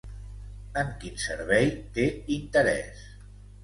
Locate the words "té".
1.99-2.09